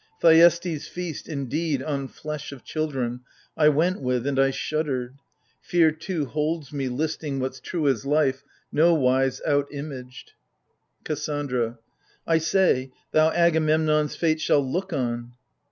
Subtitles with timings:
[0.19, 3.19] Thuestes' feast, indeed, on flesh of children,
[3.55, 5.17] I went with, and I shuddered.
[5.61, 10.31] Fear too holds me Listing what's true as life, nowise out imaged!
[11.05, 11.77] KASSANDRA.
[12.25, 15.33] I say, thou Agamemnon's fate shalt look on